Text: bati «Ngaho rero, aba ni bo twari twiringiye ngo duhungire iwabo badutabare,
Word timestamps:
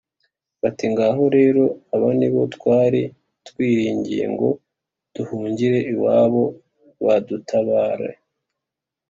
bati 0.61 0.85
«Ngaho 0.93 1.23
rero, 1.37 1.63
aba 1.95 2.07
ni 2.19 2.27
bo 2.33 2.41
twari 2.55 3.01
twiringiye 3.47 4.23
ngo 4.33 4.49
duhungire 5.13 5.79
iwabo 5.93 6.43
badutabare, 7.05 8.09